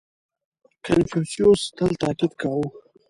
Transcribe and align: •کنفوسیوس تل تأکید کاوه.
•کنفوسیوس 0.85 1.61
تل 1.75 1.91
تأکید 2.01 2.33
کاوه. 2.41 2.67